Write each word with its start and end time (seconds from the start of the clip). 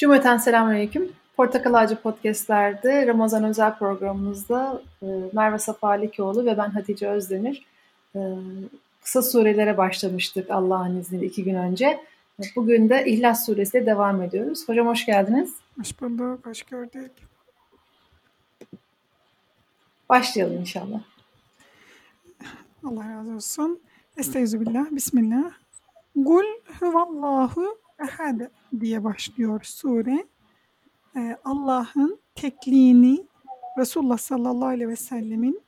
Cümleten 0.00 0.36
selamünaleyküm. 0.36 1.12
Portakal 1.36 1.74
Ağacı 1.74 1.96
Podcast'lerde 1.96 3.06
Ramazan 3.06 3.44
özel 3.44 3.78
programımızda 3.78 4.82
e, 5.02 5.06
Merve 5.32 5.58
Safa 5.58 5.88
Alikoğlu 5.88 6.46
ve 6.46 6.58
ben 6.58 6.70
Hatice 6.70 7.08
Özdemir 7.08 7.66
e, 8.14 8.20
kısa 9.02 9.22
surelere 9.22 9.76
başlamıştık 9.76 10.50
Allah'ın 10.50 11.00
izniyle 11.00 11.26
iki 11.26 11.44
gün 11.44 11.54
önce. 11.54 12.00
Bugün 12.56 12.88
de 12.88 13.04
İhlas 13.06 13.46
Suresi'yle 13.46 13.86
devam 13.86 14.22
ediyoruz. 14.22 14.68
Hocam 14.68 14.86
hoş 14.86 15.06
geldiniz. 15.06 15.54
Hoş 15.78 16.00
bulduk, 16.00 16.46
hoş 16.46 16.62
gördük. 16.62 17.12
Başlayalım 20.08 20.56
inşallah. 20.60 21.00
Allah 22.84 23.10
razı 23.10 23.34
olsun. 23.34 23.80
Estağfirullah, 24.16 24.90
Bismillah. 24.90 25.50
Gul 26.16 26.44
huvallahu 26.80 27.78
ehad 28.04 28.40
diye 28.80 29.04
başlıyor 29.04 29.60
sure. 29.62 30.26
Ee, 31.16 31.36
Allah'ın 31.44 32.20
tekliğini 32.34 33.26
Resulullah 33.78 34.18
sallallahu 34.18 34.68
aleyhi 34.68 34.88
ve 34.88 34.96
sellemin 34.96 35.62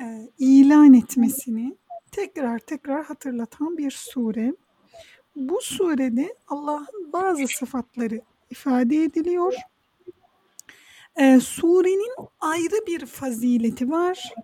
e, 0.00 0.28
ilan 0.38 0.94
etmesini 0.94 1.76
tekrar 2.10 2.58
tekrar 2.58 3.04
hatırlatan 3.04 3.78
bir 3.78 3.90
sure. 3.90 4.54
Bu 5.36 5.60
surede 5.60 6.34
Allah'ın 6.48 7.12
bazı 7.12 7.48
sıfatları 7.48 8.20
ifade 8.50 8.96
ediliyor. 8.96 9.54
Ee, 11.16 11.40
surenin 11.40 12.12
ayrı 12.40 12.86
bir 12.86 13.06
fazileti 13.06 13.90
var. 13.90 14.34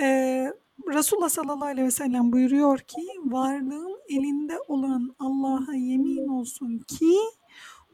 Ee, 0.00 0.52
Resulullah 0.88 1.28
sallallahu 1.28 1.64
aleyhi 1.64 1.86
ve 1.86 1.90
sellem 1.90 2.32
buyuruyor 2.32 2.78
ki 2.78 3.06
varlığım 3.24 3.92
elinde 4.08 4.58
olan 4.68 5.14
Allah'a 5.18 5.74
yemin 5.74 6.28
olsun 6.28 6.78
ki 6.78 7.16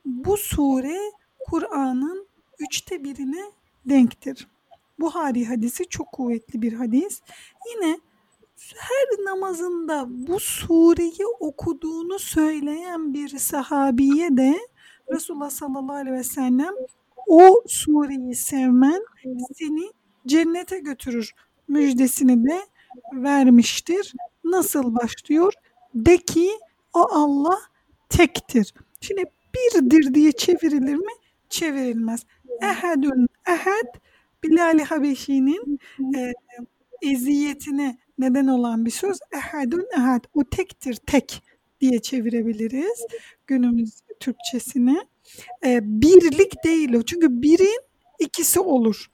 bu 0.04 0.36
sure 0.36 0.98
Kur'an'ın 1.38 2.28
üçte 2.58 3.04
birine 3.04 3.42
denktir. 3.86 4.48
Buhari 4.98 5.44
hadisi 5.44 5.88
çok 5.88 6.12
kuvvetli 6.12 6.62
bir 6.62 6.72
hadis. 6.72 7.20
Yine 7.74 8.00
her 8.76 9.24
namazında 9.24 10.04
bu 10.08 10.40
sureyi 10.40 11.26
okuduğunu 11.40 12.18
söyleyen 12.18 13.14
bir 13.14 13.38
sahabiye 13.38 14.36
de 14.36 14.58
Resulullah 15.12 15.50
sallallahu 15.50 15.96
aleyhi 15.96 16.16
ve 16.16 16.24
sellem 16.24 16.74
o 17.26 17.62
sureyi 17.66 18.34
sevmen 18.34 19.02
seni 19.54 19.90
cennete 20.26 20.78
götürür 20.78 21.34
müjdesini 21.68 22.44
de 22.44 22.60
vermiştir. 23.12 24.14
Nasıl 24.44 24.94
başlıyor? 24.94 25.52
De 25.94 26.16
ki 26.16 26.50
o 26.94 27.00
Allah 27.10 27.58
tektir. 28.08 28.74
Şimdi 29.00 29.24
birdir 29.54 30.14
diye 30.14 30.32
çevrilir 30.32 30.94
mi? 30.94 31.12
Çevrilmez. 31.48 32.22
Ehadun 32.62 33.28
ehad 33.48 34.00
Bilal-i 34.44 34.84
Habeşi'nin 34.84 35.78
e, 36.16 36.32
eziyetine 37.02 37.98
neden 38.18 38.46
olan 38.46 38.84
bir 38.84 38.90
söz. 38.90 39.18
Ehadun 39.32 39.86
ehad. 39.96 40.24
O 40.34 40.44
tektir 40.44 40.94
tek 40.94 41.42
diye 41.80 42.02
çevirebiliriz 42.02 43.06
günümüz 43.46 43.90
Türkçesine. 44.20 45.06
E, 45.64 45.78
birlik 45.82 46.64
değil 46.64 46.92
o. 46.94 47.02
Çünkü 47.02 47.42
birin 47.42 47.80
ikisi 48.18 48.60
olur. 48.60 49.10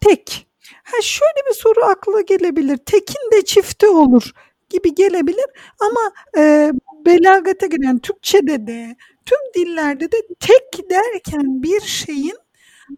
Tek. 0.00 0.46
Ha 0.84 1.02
şöyle 1.02 1.48
bir 1.48 1.54
soru 1.54 1.84
akla 1.84 2.20
gelebilir. 2.20 2.76
Tekin 2.76 3.30
de 3.32 3.44
çifti 3.44 3.88
olur 3.88 4.32
gibi 4.70 4.94
gelebilir 4.94 5.46
ama 5.80 6.12
e, 6.36 6.72
belagate 7.06 7.66
giren 7.66 7.98
Türkçe'de 7.98 8.66
de 8.66 8.96
tüm 9.26 9.38
dillerde 9.54 10.12
de 10.12 10.16
tek 10.40 10.90
derken 10.90 11.62
bir 11.62 11.80
şeyin 11.80 12.38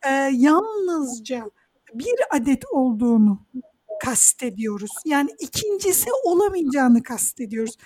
e, 0.07 0.11
yalnızca 0.33 1.51
bir 1.95 2.15
adet 2.31 2.65
olduğunu 2.71 3.47
kastediyoruz. 4.05 4.91
Yani 5.05 5.31
ikincisi 5.39 6.11
olamayacağını 6.25 7.03
kastediyoruz. 7.03 7.77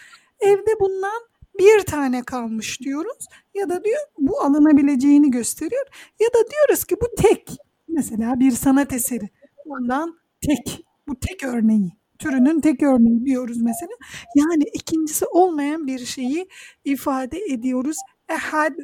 Evde 0.41 0.81
bundan 0.81 1.23
bir 1.59 1.81
tane 1.81 2.23
kalmış 2.23 2.81
diyoruz 2.81 3.27
ya 3.55 3.69
da 3.69 3.85
diyor 3.85 4.01
bu 4.19 4.41
alınabileceğini 4.41 5.31
gösteriyor 5.31 5.87
ya 6.21 6.29
da 6.29 6.51
diyoruz 6.51 6.85
ki 6.85 6.97
bu 7.01 7.23
tek 7.23 7.57
mesela 7.89 8.41
bir 8.41 8.51
sanat 8.51 8.93
eseri 8.93 9.29
bundan 9.71 10.19
tek 10.41 10.85
bu 11.09 11.21
tek 11.21 11.45
örneği 11.45 11.93
türünün 12.19 12.61
tek 12.61 12.83
örneği 12.83 13.25
diyoruz 13.27 13.63
mesela. 13.63 13.93
Yani 14.37 14.65
ikincisi 14.75 15.27
olmayan 15.27 15.87
bir 15.87 15.99
şeyi 15.99 16.49
ifade 16.85 17.39
ediyoruz. 17.39 17.97
Ehad 18.29 18.75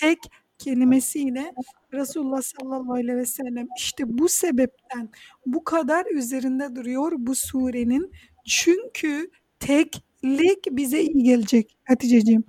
tek 0.00 0.18
kelimesiyle 0.58 1.52
Resulullah 1.92 2.42
sallallahu 2.42 2.92
aleyhi 2.92 3.18
ve 3.18 3.26
sellem 3.26 3.66
işte 3.78 4.04
bu 4.06 4.28
sebepten 4.28 5.10
bu 5.46 5.64
kadar 5.64 6.06
üzerinde 6.06 6.76
duruyor 6.76 7.12
bu 7.16 7.34
surenin. 7.34 8.12
Çünkü 8.46 9.30
teklik 10.24 10.76
bize 10.76 11.00
iyi 11.02 11.22
gelecek 11.22 11.78
Hatice'ciğim. 11.84 12.44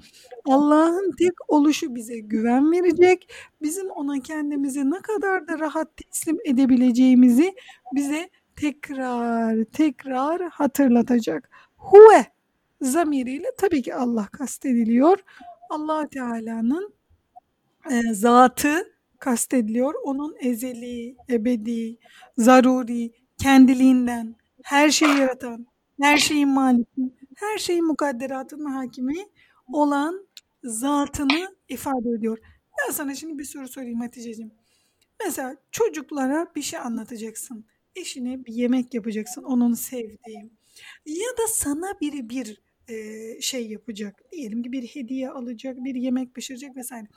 Allah'ın 0.45 1.11
tek 1.19 1.33
oluşu 1.47 1.95
bize 1.95 2.19
güven 2.19 2.71
verecek. 2.71 3.31
Bizim 3.61 3.89
ona 3.89 4.19
kendimizi 4.19 4.91
ne 4.91 4.99
kadar 5.01 5.47
da 5.47 5.59
rahat 5.59 5.97
teslim 5.97 6.37
edebileceğimizi 6.45 7.55
bize 7.95 8.29
tekrar 8.55 9.63
tekrar 9.63 10.49
hatırlatacak. 10.49 11.49
Huve 11.77 12.25
zamiriyle 12.81 13.47
tabii 13.57 13.81
ki 13.81 13.95
Allah 13.95 14.27
kastediliyor. 14.31 15.17
Allah 15.69 16.07
Teala'nın 16.07 16.93
e, 17.91 18.13
zatı 18.13 18.95
kastediliyor. 19.19 19.93
Onun 20.03 20.35
ezeli, 20.39 21.15
ebedi, 21.29 21.97
zaruri, 22.37 23.11
kendiliğinden, 23.37 24.35
her 24.63 24.89
şeyi 24.89 25.17
yaratan, 25.17 25.67
her 26.01 26.17
şeyin 26.17 26.49
maliki, 26.49 27.01
her 27.35 27.57
şeyin 27.57 27.85
mukadderatının 27.85 28.66
hakimi 28.72 29.25
olan 29.73 30.28
zatını 30.63 31.56
ifade 31.69 32.09
ediyor. 32.18 32.38
Ben 32.79 32.91
sana 32.91 33.16
şimdi 33.16 33.40
bir 33.40 33.44
soru 33.44 33.68
sorayım 33.68 34.00
Hatice'ciğim. 34.00 34.51
Mesela 35.25 35.57
çocuklara 35.72 36.51
bir 36.56 36.62
şey 36.62 36.79
anlatacaksın. 36.79 37.66
Eşine 37.96 38.46
bir 38.46 38.53
yemek 38.53 38.94
yapacaksın, 38.94 39.44
onun 39.44 39.73
sevdiği. 39.73 40.51
Ya 41.06 41.38
da 41.38 41.47
sana 41.47 42.00
biri 42.01 42.29
bir 42.29 42.62
e, 42.88 43.41
şey 43.41 43.67
yapacak. 43.67 44.31
Diyelim 44.31 44.63
ki 44.63 44.72
bir 44.72 44.84
hediye 44.84 45.29
alacak, 45.29 45.78
bir 45.84 45.96
yemek 45.96 46.35
pişirecek 46.35 46.75
vesaire. 46.75 47.07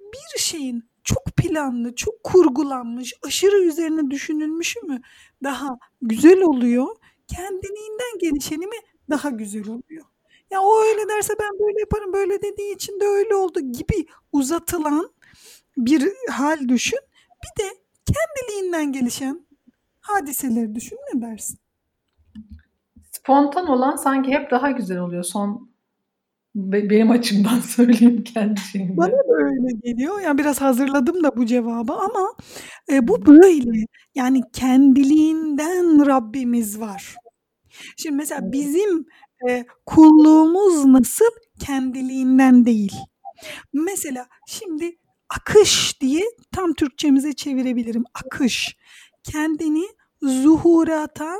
Bir 0.00 0.40
şeyin 0.40 0.84
çok 1.04 1.24
planlı, 1.36 1.94
çok 1.94 2.24
kurgulanmış, 2.24 3.14
aşırı 3.22 3.64
üzerine 3.64 4.10
düşünülmüş 4.10 4.76
mü 4.76 5.00
daha 5.44 5.78
güzel 6.02 6.40
oluyor? 6.40 6.96
Kendiliğinden 7.28 8.18
gelişeni 8.20 8.66
mi 8.66 8.76
daha 9.10 9.30
güzel 9.30 9.68
oluyor? 9.68 10.04
Ya 10.50 10.60
o 10.60 10.82
öyle 10.82 11.08
derse 11.08 11.34
ben 11.40 11.58
böyle 11.58 11.80
yaparım, 11.80 12.12
böyle 12.12 12.42
dediği 12.42 12.74
için 12.74 13.00
de 13.00 13.04
öyle 13.04 13.34
oldu 13.34 13.60
gibi 13.60 14.06
uzatılan 14.32 15.10
bir 15.76 16.12
hal 16.30 16.68
düşün. 16.68 16.98
Bir 17.44 17.64
de 17.64 17.68
kendiliğinden 18.06 18.92
gelişen 18.92 19.46
hadiseleri 20.00 20.74
düşün 20.74 20.98
ne 21.14 21.22
dersin? 21.22 21.58
Spontan 23.12 23.68
olan 23.68 23.96
sanki 23.96 24.30
hep 24.30 24.50
daha 24.50 24.70
güzel 24.70 24.98
oluyor 24.98 25.22
son 25.22 25.68
benim 26.54 27.10
açımdan 27.10 27.60
söyleyeyim 27.60 28.24
kendi 28.24 28.60
şeyimde. 28.60 28.96
Bana 28.96 29.12
da 29.12 29.34
öyle 29.44 29.72
geliyor. 29.82 30.20
Yani 30.20 30.38
biraz 30.38 30.60
hazırladım 30.60 31.24
da 31.24 31.36
bu 31.36 31.46
cevabı 31.46 31.92
ama 31.92 32.34
e, 32.92 33.08
bu 33.08 33.26
böyle. 33.26 33.84
Yani 34.14 34.42
kendiliğinden 34.52 36.06
Rabbimiz 36.06 36.80
var. 36.80 37.14
Şimdi 37.96 38.16
mesela 38.16 38.52
bizim 38.52 39.06
e, 39.48 39.64
kulluğumuz 39.86 40.84
nasıl? 40.84 41.30
Kendiliğinden 41.66 42.66
değil. 42.66 42.92
Mesela 43.72 44.28
şimdi 44.46 44.98
akış 45.28 46.00
diye 46.00 46.22
tam 46.52 46.74
Türkçemize 46.74 47.32
çevirebilirim. 47.32 48.04
Akış. 48.24 48.76
Kendini 49.24 49.84
zuhurata 50.22 51.34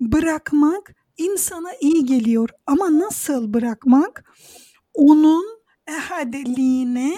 bırakmak 0.00 0.94
insana 1.16 1.74
iyi 1.80 2.04
geliyor. 2.04 2.48
Ama 2.66 2.98
nasıl 2.98 3.54
bırakmak? 3.54 4.34
Onun 4.94 5.44
ehadeliğine 5.86 7.16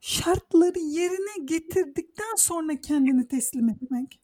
şartları 0.00 0.78
yerine 0.78 1.44
getirdikten 1.44 2.34
sonra 2.36 2.80
kendini 2.80 3.28
teslim 3.28 3.68
etmek. 3.68 4.20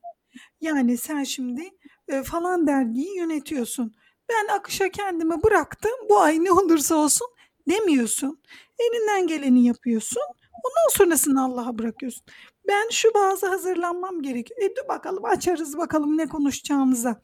Yani 0.60 0.96
sen 0.98 1.24
şimdi 1.24 1.70
e, 2.10 2.22
falan 2.22 2.66
dergiyi 2.66 3.16
yönetiyorsun. 3.16 3.94
Ben 4.28 4.54
akışa 4.54 4.88
kendimi 4.88 5.42
bıraktım. 5.42 5.92
Bu 6.08 6.20
ay 6.20 6.44
ne 6.44 6.52
olursa 6.52 6.94
olsun 6.94 7.26
demiyorsun. 7.68 8.42
Elinden 8.78 9.26
geleni 9.26 9.66
yapıyorsun. 9.66 10.22
Ondan 10.64 10.96
sonrasını 10.96 11.44
Allah'a 11.44 11.78
bırakıyorsun. 11.78 12.24
Ben 12.68 12.88
şu 12.90 13.14
bazı 13.14 13.48
hazırlanmam 13.48 14.22
gerekiyor. 14.22 14.60
E 14.62 14.76
dur 14.76 14.88
bakalım 14.88 15.24
açarız 15.24 15.78
bakalım 15.78 16.18
ne 16.18 16.26
konuşacağımıza 16.26 17.20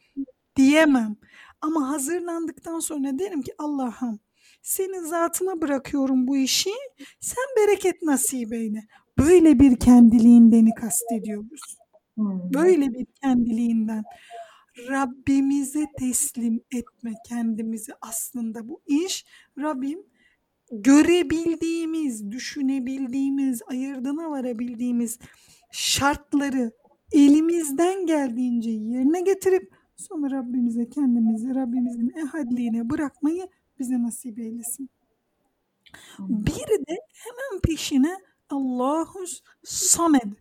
diyemem. 0.57 1.17
Ama 1.61 1.89
hazırlandıktan 1.89 2.79
sonra 2.79 3.19
derim 3.19 3.43
ki 3.43 3.53
Allah'ım 3.59 4.21
senin 4.63 5.05
zatına 5.05 5.63
bırakıyorum 5.63 6.27
bu 6.29 6.37
işi. 6.37 6.71
Sen 7.21 7.45
bereket 7.57 8.03
nasip 8.03 8.53
eyle. 8.53 8.87
Böyle 9.19 9.61
bir 9.61 9.79
kendiliğindeni 9.79 10.75
kastediyoruz. 10.75 11.77
Hmm. 12.15 12.53
Böyle 12.55 12.87
bir 12.87 13.07
kendiliğinden. 13.23 14.05
Rabbimize 14.79 15.87
teslim 15.99 16.61
etme 16.75 17.13
kendimizi 17.29 17.93
aslında 18.01 18.69
bu 18.69 18.81
iş. 18.87 19.27
Rabbim 19.59 19.99
görebildiğimiz, 20.73 22.31
düşünebildiğimiz, 22.31 23.63
ayırdına 23.67 24.31
varabildiğimiz 24.31 25.19
şartları 25.73 26.73
elimizden 27.13 28.07
geldiğince 28.07 28.71
yerine 28.71 29.21
getirip 29.21 29.73
sonra 29.97 30.37
Rabbimize 30.37 30.89
kendimizi 30.89 31.55
Rabbimizin 31.55 32.13
ehadliğine 32.17 32.91
bırakmayı 32.91 33.49
bize 33.79 34.03
nasip 34.03 34.39
eylesin. 34.39 34.91
Bir 36.19 36.69
de 36.89 36.97
hemen 37.13 37.61
peşine 37.63 38.17
Allahus 38.51 39.43
Samed 39.65 40.33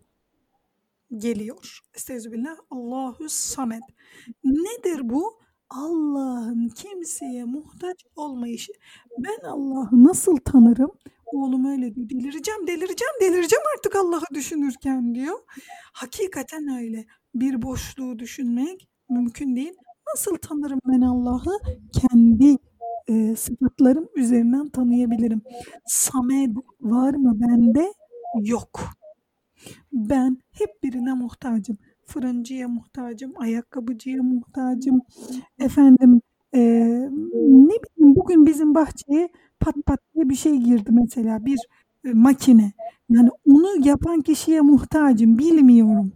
geliyor. 1.17 1.79
Estağfirullah. 1.95 2.55
Allahus 2.69 3.33
Samed. 3.33 3.81
Nedir 4.43 5.09
bu? 5.09 5.39
Allah'ın 5.69 6.69
kimseye 6.69 7.45
muhtaç 7.45 8.05
olmayışı. 8.15 8.71
Ben 9.17 9.47
Allah'ı 9.49 10.03
nasıl 10.03 10.37
tanırım? 10.37 10.91
Oğlum 11.25 11.65
öyle 11.65 11.95
diyor. 11.95 12.09
Delireceğim, 12.09 12.67
delireceğim, 12.67 13.13
delireceğim 13.21 13.63
artık 13.77 13.95
Allah'ı 13.95 14.35
düşünürken 14.35 15.15
diyor. 15.15 15.39
Hakikaten 15.93 16.67
öyle. 16.77 17.05
Bir 17.35 17.61
boşluğu 17.61 18.19
düşünmek 18.19 18.89
mümkün 19.09 19.55
değil. 19.55 19.73
Nasıl 20.13 20.37
tanırım 20.37 20.79
ben 20.87 21.01
Allah'ı? 21.01 21.57
Kendi 21.93 22.57
e, 23.07 23.35
sıfatlarım 23.35 24.09
üzerinden 24.15 24.69
tanıyabilirim. 24.69 25.41
Samed 25.85 26.55
var 26.81 27.13
mı 27.13 27.39
bende? 27.39 27.93
Yok. 28.43 28.81
Ben 30.09 30.37
hep 30.51 30.83
birine 30.83 31.13
muhtacım. 31.13 31.77
Fırıncıya 32.05 32.67
muhtacım, 32.67 33.33
ayakkabıcıya 33.37 34.23
muhtacım. 34.23 35.01
Efendim 35.59 36.21
e, 36.53 36.59
ne 37.33 37.73
bileyim 37.83 38.15
bugün 38.15 38.45
bizim 38.45 38.75
bahçeye 38.75 39.29
pat 39.59 39.75
pat 39.85 39.99
diye 40.15 40.29
bir 40.29 40.35
şey 40.35 40.57
girdi 40.57 40.91
mesela 40.91 41.45
bir 41.45 41.59
e, 42.05 42.13
makine. 42.13 42.71
Yani 43.09 43.29
onu 43.49 43.87
yapan 43.87 44.21
kişiye 44.21 44.61
muhtacım, 44.61 45.37
bilmiyorum. 45.39 46.13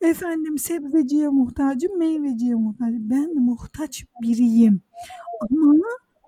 Efendim 0.00 0.58
sebzeciye 0.58 1.28
muhtacım, 1.28 1.98
meyveciye 1.98 2.54
muhtacım. 2.54 3.10
Ben 3.10 3.34
muhtaç 3.34 4.04
biriyim. 4.22 4.80
Ama 5.40 5.74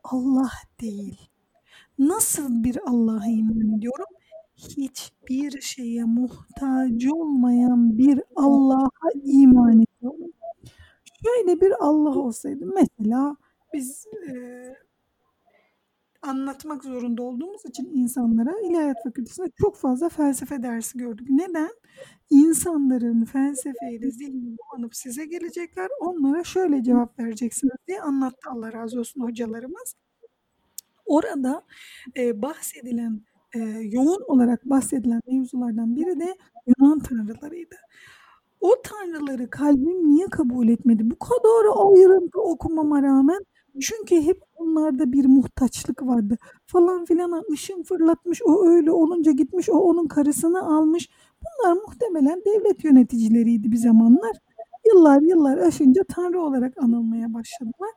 Allah 0.04 0.50
değil. 0.80 1.20
Nasıl 1.98 2.64
bir 2.64 2.78
Allah'a 2.86 3.26
iman 3.26 3.78
ediyorum? 3.78 4.06
Hiçbir 4.56 5.60
şeye 5.60 6.04
muhtaç 6.04 7.06
olmayan 7.12 7.98
bir 7.98 8.20
Allah'a 8.36 9.10
iman 9.24 9.72
ediyorum. 9.72 10.32
Şöyle 11.24 11.60
bir 11.60 11.72
Allah 11.80 12.18
olsaydı 12.18 12.66
mesela 12.74 13.36
biz 13.74 14.06
e, 14.28 14.34
anlatmak 16.22 16.84
zorunda 16.84 17.22
olduğumuz 17.22 17.64
için 17.64 17.90
insanlara 17.94 18.52
İlahiyat 18.64 18.96
Fakültesi'nde 19.04 19.50
çok 19.60 19.76
fazla 19.76 20.08
felsefe 20.08 20.62
dersi 20.62 20.98
gördük. 20.98 21.26
Neden? 21.30 21.70
İnsanların 22.30 23.24
felsefeyle 23.24 24.10
zihni 24.10 24.56
bulanıp 24.58 24.96
size 24.96 25.26
gelecekler. 25.26 25.88
Onlara 26.00 26.44
şöyle 26.44 26.82
cevap 26.82 27.18
vereceksiniz 27.18 27.76
diye 27.88 28.00
anlattı 28.00 28.50
Allah 28.50 28.72
razı 28.72 29.00
olsun 29.00 29.20
hocalarımız. 29.20 29.94
Orada 31.06 31.62
e, 32.16 32.42
bahsedilen, 32.42 33.20
e, 33.56 33.80
yoğun 33.92 34.22
olarak 34.26 34.64
bahsedilen 34.64 35.20
mevzulardan 35.26 35.96
biri 35.96 36.20
de 36.20 36.36
Yunan 36.66 36.98
tanrılarıydı. 36.98 37.76
O 38.60 38.74
tanrıları 38.82 39.50
kalbim 39.50 40.08
niye 40.08 40.26
kabul 40.26 40.68
etmedi? 40.68 41.10
Bu 41.10 41.18
kadar 41.18 41.64
ayrıntı 41.64 42.40
okumama 42.40 43.02
rağmen 43.02 43.44
çünkü 43.80 44.22
hep 44.22 44.42
onlarda 44.56 45.12
bir 45.12 45.26
muhtaçlık 45.26 46.02
vardı. 46.02 46.36
Falan 46.66 47.04
filan 47.04 47.42
ışın 47.52 47.82
fırlatmış, 47.82 48.42
o 48.44 48.68
öyle 48.68 48.90
olunca 48.92 49.32
gitmiş, 49.32 49.68
o 49.70 49.78
onun 49.78 50.06
karısını 50.06 50.76
almış. 50.76 51.08
Bunlar 51.42 51.76
muhtemelen 51.76 52.42
devlet 52.46 52.84
yöneticileriydi 52.84 53.72
bir 53.72 53.76
zamanlar. 53.76 54.36
Yıllar 54.86 55.20
yıllar 55.20 55.58
aşınca 55.58 56.02
tanrı 56.08 56.40
olarak 56.40 56.82
anılmaya 56.82 57.34
başladılar. 57.34 57.90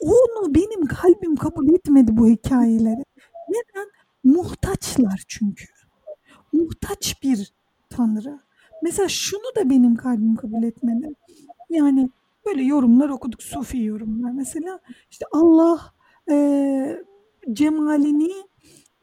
Onu 0.00 0.54
benim 0.54 0.86
kalbim 0.86 1.36
kabul 1.36 1.74
etmedi 1.74 2.16
bu 2.16 2.28
hikayeleri. 2.28 3.04
Neden? 3.48 3.95
Muhtaçlar 4.26 5.24
çünkü. 5.28 5.64
Muhtaç 6.52 7.22
bir 7.22 7.52
tanrı. 7.90 8.40
Mesela 8.82 9.08
şunu 9.08 9.54
da 9.56 9.70
benim 9.70 9.96
kalbim 9.96 10.36
kabul 10.36 10.62
etmedi. 10.62 11.14
Yani 11.70 12.10
böyle 12.46 12.62
yorumlar 12.62 13.08
okuduk, 13.08 13.42
sufi 13.42 13.82
yorumlar. 13.82 14.30
Mesela 14.30 14.80
işte 15.10 15.24
Allah 15.32 15.92
e, 16.30 16.98
cemalini 17.52 18.32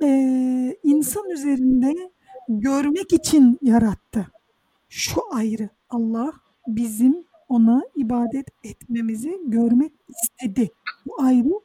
e, 0.03 0.09
insan 0.83 1.29
üzerinde 1.29 2.11
görmek 2.49 3.13
için 3.13 3.59
yarattı. 3.61 4.27
Şu 4.89 5.21
ayrı. 5.31 5.69
Allah 5.89 6.33
bizim 6.67 7.23
ona 7.49 7.83
ibadet 7.95 8.47
etmemizi 8.63 9.39
görmek 9.45 9.91
istedi. 10.09 10.71
Bu 11.05 11.21
ayrı. 11.21 11.59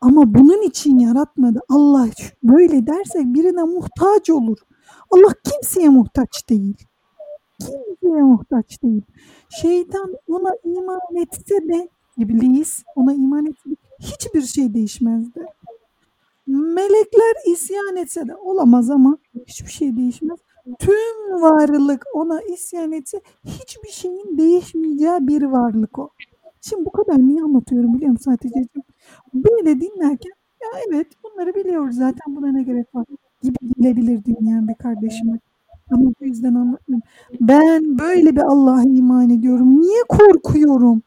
Ama 0.00 0.34
bunun 0.34 0.62
için 0.62 0.98
yaratmadı. 0.98 1.60
Allah 1.68 2.08
böyle 2.42 2.86
dersek 2.86 3.24
birine 3.24 3.62
muhtaç 3.62 4.30
olur. 4.30 4.58
Allah 5.10 5.34
kimseye 5.44 5.88
muhtaç 5.88 6.48
değil. 6.48 6.76
Kimseye 7.60 8.22
muhtaç 8.22 8.82
değil. 8.82 9.02
Şeytan 9.48 10.14
ona 10.28 10.50
iman 10.64 11.00
etse 11.16 11.68
de 11.68 11.88
iblis 12.16 12.82
ona 12.96 13.12
iman 13.14 13.46
etse 13.46 13.70
de 13.70 13.76
hiçbir 14.00 14.42
şey 14.42 14.74
değişmezdi. 14.74 15.46
Melekler 16.46 17.52
isyan 17.52 17.96
etse 17.96 18.28
de 18.28 18.36
olamaz 18.36 18.90
ama 18.90 19.18
hiçbir 19.46 19.70
şey 19.70 19.96
değişmez. 19.96 20.38
Tüm 20.78 21.42
varlık 21.42 22.04
ona 22.14 22.42
isyan 22.42 22.92
etse 22.92 23.20
hiçbir 23.44 23.88
şeyin 23.88 24.38
değişmeyeceği 24.38 25.18
bir 25.20 25.42
varlık 25.42 25.98
o. 25.98 26.10
Şimdi 26.68 26.84
bu 26.84 26.90
kadar 26.90 27.18
niye 27.18 27.42
anlatıyorum 27.42 27.94
biliyor 27.94 28.10
musun 28.10 28.30
Hatice'ciğim? 28.30 28.84
Böyle 29.34 29.80
dinlerken 29.80 30.32
ya 30.62 30.68
evet 30.88 31.06
bunları 31.24 31.54
biliyoruz 31.54 31.96
zaten 31.96 32.36
buna 32.36 32.52
ne 32.52 32.62
gerek 32.62 32.94
var 32.94 33.04
gibi 33.42 33.56
gelebilir 33.78 34.24
dinleyen 34.24 34.68
bir 34.68 34.74
kardeşime. 34.74 35.38
Ama 35.90 36.10
bu 36.20 36.24
yüzden 36.24 36.54
anlatmıyorum. 36.54 37.08
Ben 37.40 37.98
böyle 37.98 38.36
bir 38.36 38.40
Allah'a 38.40 38.82
iman 38.82 39.30
ediyorum. 39.30 39.80
Niye 39.80 40.02
korkuyorum? 40.08 41.02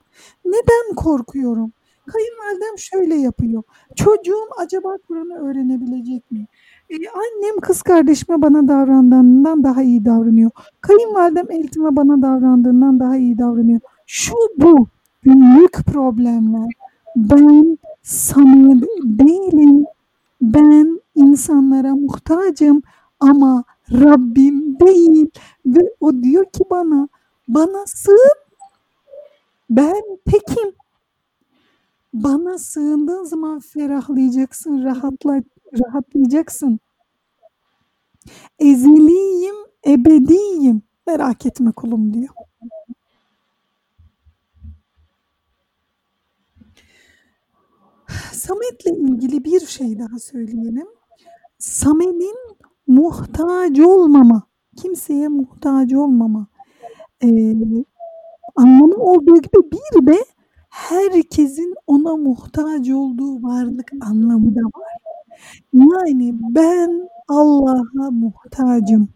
Neden 0.46 0.96
korkuyorum? 0.96 1.72
Kayınvalidem 2.06 2.78
şöyle 2.78 3.16
yapıyor. 3.16 3.64
Çocuğum 3.96 4.48
acaba 4.58 4.98
Kur'an'ı 5.08 5.50
öğrenebilecek 5.50 6.32
mi? 6.32 6.48
Ee, 6.90 6.96
annem 6.96 7.60
kız 7.62 7.82
kardeşime 7.82 8.42
bana 8.42 8.68
davrandığından 8.68 9.64
daha 9.64 9.84
iyi 9.84 10.06
davranıyor. 10.06 10.52
Kayınvalidem 10.82 11.52
eltime 11.52 11.96
bana 11.96 12.22
davrandığından 12.22 13.00
daha 13.00 13.18
iyi 13.18 13.38
davranıyor. 13.38 13.80
Şu 14.06 14.36
bu 14.58 14.88
büyük 15.28 15.74
problemler. 15.74 16.70
Ben 17.16 17.78
samimi 18.04 18.82
değilim. 19.04 19.86
Ben 20.42 21.02
insanlara 21.16 21.96
muhtacım 21.96 22.82
ama 23.20 23.64
Rabbim 23.92 24.80
değil. 24.80 25.30
Ve 25.66 25.80
o 26.00 26.24
diyor 26.24 26.46
ki 26.46 26.64
bana, 26.72 27.08
bana 27.48 27.86
sığın. 27.86 28.38
Ben 29.70 30.04
tekim. 30.26 30.72
Bana 32.14 32.58
sığındığın 32.58 33.24
zaman 33.24 33.60
ferahlayacaksın, 33.60 34.84
rahatla, 34.84 35.44
rahatlayacaksın. 35.74 36.80
Eziliyim, 38.60 39.56
ebediyim. 39.88 40.82
Merak 41.08 41.46
etme 41.46 41.72
kulum 41.72 42.14
diyor. 42.14 42.34
Samet'le 48.48 48.86
ilgili 48.86 49.44
bir 49.44 49.60
şey 49.60 50.00
daha 50.00 50.20
söyleyelim. 50.20 50.88
Samet'in 51.60 52.36
muhtaç 52.88 53.80
olmama, 53.80 54.44
kimseye 54.78 55.28
muhtaç 55.28 55.94
olmama 55.94 56.48
e, 57.24 57.28
anlamı 58.56 58.96
olduğu 58.96 59.36
gibi 59.36 59.72
bir 59.72 60.08
de 60.08 60.18
herkesin 60.70 61.76
ona 61.88 62.16
muhtaç 62.16 62.90
olduğu 62.90 63.44
varlık 63.44 63.92
anlamı 64.02 64.56
da 64.56 64.62
var. 64.62 64.98
Yani 65.74 66.36
ben 66.56 67.10
Allah'a 67.28 68.12
muhtacım. 68.12 69.10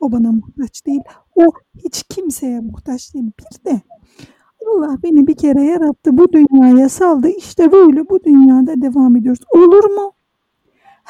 O 0.00 0.12
bana 0.12 0.32
muhtaç 0.32 0.86
değil. 0.86 1.00
O 1.36 1.44
hiç 1.76 2.02
kimseye 2.02 2.60
muhtaç 2.60 3.14
değil. 3.14 3.30
Bir 3.40 3.70
de 3.70 3.80
Allah 4.76 4.98
beni 5.02 5.26
bir 5.26 5.34
kere 5.34 5.62
yarattı, 5.62 6.18
bu 6.18 6.32
dünyaya 6.32 6.88
saldı. 6.88 7.28
İşte 7.28 7.72
böyle 7.72 8.08
bu 8.08 8.24
dünyada 8.24 8.82
devam 8.82 9.16
ediyoruz. 9.16 9.40
Olur 9.54 9.84
mu? 9.84 10.12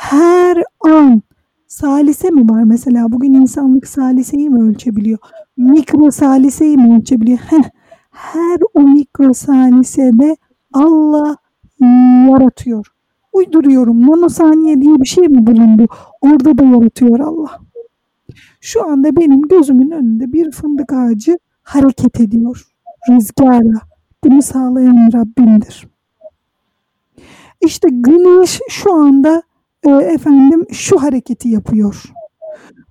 her 0.00 0.64
an 0.80 1.22
salise 1.66 2.30
mi 2.30 2.50
var 2.50 2.62
mesela? 2.62 3.12
Bugün 3.12 3.34
insanlık 3.34 3.86
saliseyi 3.86 4.50
mi 4.50 4.62
ölçebiliyor? 4.62 5.18
Mikro 5.56 6.10
saliseyi 6.10 6.76
mi 6.76 6.96
ölçebiliyor? 6.96 7.38
Heh, 7.38 7.62
her 8.10 8.58
o 8.74 8.80
mikro 8.80 9.34
salisede 9.34 10.36
Allah 10.72 11.36
yaratıyor. 12.28 12.86
Uyduruyorum. 13.32 14.06
Nanosaniye 14.06 14.80
diye 14.80 15.00
bir 15.00 15.06
şey 15.08 15.28
mi 15.28 15.46
bulundu? 15.46 15.86
Orada 16.20 16.58
da 16.58 16.64
yaratıyor 16.64 17.20
Allah. 17.20 17.58
Şu 18.60 18.88
anda 18.88 19.16
benim 19.16 19.42
gözümün 19.42 19.90
önünde 19.90 20.32
bir 20.32 20.50
fındık 20.50 20.92
ağacı 20.92 21.38
hareket 21.62 22.20
ediyor. 22.20 22.69
Rüzgarla. 23.08 23.80
Bunu 24.24 24.42
sağlayan 24.42 25.10
Rabbimdir. 25.14 25.88
İşte 27.60 27.88
güneş 27.92 28.60
şu 28.70 28.94
anda 28.94 29.42
e, 29.86 29.90
efendim 29.90 30.66
şu 30.72 31.02
hareketi 31.02 31.48
yapıyor. 31.48 32.02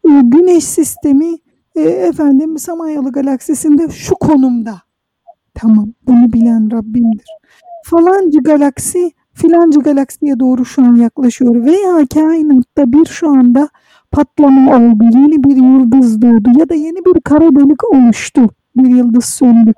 E, 0.06 0.10
güneş 0.24 0.64
sistemi 0.64 1.38
e, 1.76 1.82
efendim 1.82 2.60
Samanyolu 2.60 3.12
galaksisinde 3.12 3.90
şu 3.90 4.16
konumda. 4.16 4.82
Tamam 5.54 5.94
bunu 6.08 6.34
bilen 6.34 6.72
Rabbimdir. 6.72 7.26
Falancı 7.86 8.40
galaksi 8.40 9.12
filancı 9.34 9.80
galaksiye 9.80 10.40
doğru 10.40 10.66
şu 10.66 10.84
an 10.84 10.96
yaklaşıyor 10.96 11.66
veya 11.66 12.06
kainatta 12.14 12.94
bir 12.94 13.06
şu 13.06 13.30
anda 13.30 13.70
patlama 14.12 14.76
oldu, 14.78 15.04
yeni 15.04 15.44
bir 15.44 15.56
yıldız 15.56 16.22
doğdu 16.22 16.60
ya 16.60 16.70
da 16.70 16.74
yeni 16.74 17.06
bir 17.06 17.22
kara 17.22 17.56
delik 17.56 17.84
oluştu, 17.94 18.50
bir 18.84 18.96
yıldız 18.96 19.26
söndü. 19.26 19.74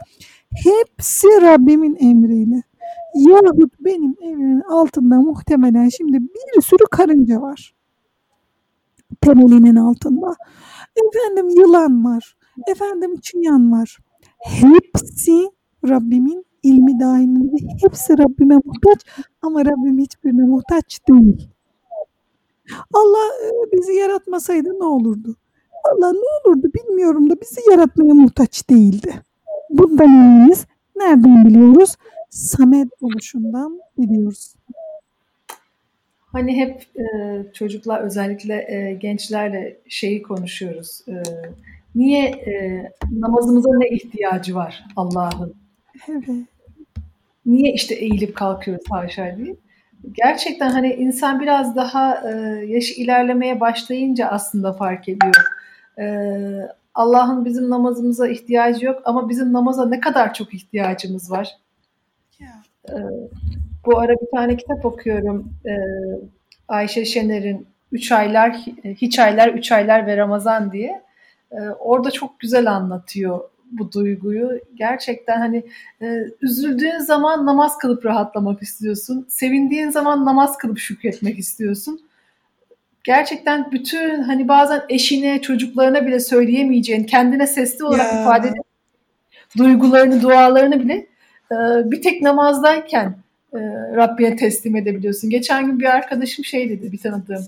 Hepsi 0.55 1.27
Rabbimin 1.27 1.95
emriyle. 1.99 2.63
Yahut 3.15 3.73
benim 3.79 4.15
evimin 4.21 4.61
altında 4.61 5.21
muhtemelen 5.21 5.89
şimdi 5.89 6.17
bir 6.21 6.61
sürü 6.61 6.83
karınca 6.91 7.41
var. 7.41 7.75
Temelinin 9.21 9.75
altında. 9.75 10.35
Efendim 10.95 11.49
yılan 11.49 12.05
var. 12.05 12.35
Efendim 12.67 13.15
çıyan 13.19 13.71
var. 13.71 13.97
Hepsi 14.39 15.49
Rabbimin 15.89 16.45
ilmi 16.63 16.99
dahilinde. 16.99 17.55
Hepsi 17.81 18.17
Rabbime 18.17 18.55
muhtaç 18.65 19.05
ama 19.41 19.65
Rabbim 19.65 19.99
hiçbirine 19.99 20.43
muhtaç 20.43 20.99
değil. 21.09 21.49
Allah 22.93 23.31
bizi 23.73 23.93
yaratmasaydı 23.93 24.69
ne 24.79 24.85
olurdu? 24.85 25.35
Allah 25.83 26.11
ne 26.11 26.49
olurdu 26.49 26.67
bilmiyorum 26.73 27.29
da 27.29 27.41
bizi 27.41 27.71
yaratmaya 27.71 28.13
muhtaç 28.13 28.69
değildi. 28.69 29.13
Bundan 29.69 30.07
eminiz. 30.07 30.65
Nereden 30.95 31.45
biliyoruz? 31.45 31.95
Samet 32.29 32.89
oluşundan 33.01 33.79
biliyoruz. 33.97 34.53
Hani 36.31 36.57
hep 36.57 36.85
e, 36.95 37.03
çocuklar 37.53 38.01
özellikle 38.01 38.55
e, 38.71 38.93
gençlerle 38.93 39.77
şeyi 39.87 40.21
konuşuyoruz. 40.21 41.01
E, 41.07 41.13
niye 41.95 42.25
e, 42.25 42.83
namazımıza 43.11 43.69
ne 43.77 43.89
ihtiyacı 43.89 44.55
var 44.55 44.85
Allah'ın? 44.95 45.53
Evet. 46.09 46.29
Niye 47.45 47.73
işte 47.73 47.95
eğilip 47.95 48.35
kalkıyoruz 48.35 48.85
haşa 48.89 49.37
diye. 49.37 49.55
Gerçekten 50.11 50.69
hani 50.69 50.93
insan 50.93 51.39
biraz 51.39 51.75
daha 51.75 52.29
e, 52.29 52.65
yaş 52.65 52.91
ilerlemeye 52.91 53.59
başlayınca 53.59 54.27
aslında 54.27 54.73
fark 54.73 55.09
ediyor. 55.09 55.45
E, 56.01 56.07
Allah'ın 56.95 57.45
bizim 57.45 57.69
namazımıza 57.69 58.27
ihtiyacı 58.27 58.85
yok 58.85 59.01
ama 59.05 59.29
bizim 59.29 59.53
namaza 59.53 59.85
ne 59.85 59.99
kadar 59.99 60.33
çok 60.33 60.53
ihtiyacımız 60.53 61.31
var. 61.31 61.57
E, 62.89 62.95
bu 63.85 63.99
ara 63.99 64.13
bir 64.13 64.31
tane 64.35 64.57
kitap 64.57 64.85
okuyorum. 64.85 65.53
E, 65.65 65.73
Ayşe 66.67 67.05
Şener'in 67.05 67.67
Üç 67.91 68.11
Aylar, 68.11 68.53
Hiç 68.83 69.19
Aylar, 69.19 69.47
Üç 69.47 69.71
Aylar 69.71 70.07
ve 70.07 70.17
Ramazan 70.17 70.71
diye. 70.71 71.01
E, 71.51 71.59
orada 71.79 72.11
çok 72.11 72.39
güzel 72.39 72.71
anlatıyor 72.71 73.39
bu 73.71 73.91
duyguyu. 73.91 74.59
Gerçekten 74.75 75.37
hani 75.37 75.63
e, 76.01 76.17
üzüldüğün 76.41 76.99
zaman 76.99 77.45
namaz 77.45 77.77
kılıp 77.77 78.05
rahatlamak 78.05 78.61
istiyorsun. 78.61 79.25
Sevindiğin 79.29 79.89
zaman 79.89 80.25
namaz 80.25 80.57
kılıp 80.57 80.79
şükretmek 80.79 81.39
istiyorsun. 81.39 82.01
Gerçekten 83.03 83.71
bütün 83.71 84.23
hani 84.23 84.47
bazen 84.47 84.81
eşine, 84.89 85.41
çocuklarına 85.41 86.07
bile 86.07 86.19
söyleyemeyeceğin, 86.19 87.03
kendine 87.03 87.47
sesli 87.47 87.85
olarak 87.85 88.13
ya. 88.13 88.21
ifade 88.21 88.47
edip 88.47 88.63
duygularını, 89.57 90.21
dualarını 90.21 90.79
bile 90.79 90.93
e, 91.51 91.55
bir 91.91 92.01
tek 92.01 92.21
namazdayken 92.21 93.15
e, 93.53 93.59
Rabbine 93.95 94.35
teslim 94.35 94.75
edebiliyorsun. 94.75 95.29
Geçen 95.29 95.65
gün 95.65 95.79
bir 95.79 95.85
arkadaşım 95.85 96.45
şey 96.45 96.69
dedi, 96.69 96.91
bir 96.91 96.97
tanıdığım. 96.97 97.45